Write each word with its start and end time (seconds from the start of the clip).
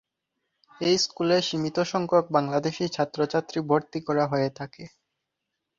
এই 0.81 0.95
স্কুলে 0.97 1.37
সীমিত 1.41 1.77
সংখ্যক 1.91 2.25
বাংলাদেশী 2.31 2.85
ছাত্রছাত্রী 2.87 3.59
ভর্তি 3.69 3.99
করা 4.07 4.25
হয়ে 4.27 4.49
থাকে। 4.59 4.83